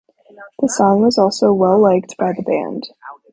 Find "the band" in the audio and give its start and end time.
2.33-2.89